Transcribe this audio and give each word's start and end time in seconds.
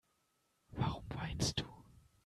Warum 0.71 1.03
weinst 1.09 1.59
du? 1.59 1.65